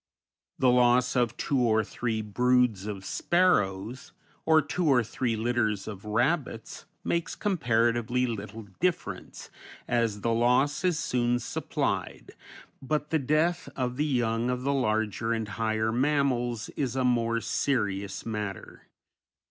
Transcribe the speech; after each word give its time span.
The 0.57 0.71
loss 0.71 1.15
of 1.15 1.37
two 1.37 1.59
or 1.59 1.83
three 1.83 2.23
broods 2.23 2.87
of 2.87 3.05
sparrows 3.05 4.13
or 4.47 4.59
two 4.59 4.87
or 4.87 5.03
three 5.03 5.35
litters 5.35 5.87
of 5.87 6.05
rabbits 6.05 6.85
makes 7.03 7.35
comparatively 7.35 8.25
little 8.25 8.63
difference, 8.79 9.51
as 9.87 10.21
the 10.21 10.33
loss 10.33 10.83
is 10.83 10.97
soon 10.97 11.37
supplied, 11.37 12.31
but 12.81 13.11
the 13.11 13.19
death 13.19 13.69
of 13.75 13.95
the 13.97 14.05
young 14.05 14.49
of 14.49 14.63
the 14.63 14.73
larger 14.73 15.33
and 15.33 15.47
higher 15.49 15.91
mammals 15.91 16.69
is 16.69 16.95
a 16.95 17.03
more 17.03 17.39
serious 17.39 18.25
matter. 18.25 18.87